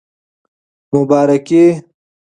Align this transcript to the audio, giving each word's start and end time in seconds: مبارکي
مبارکي 0.93 1.67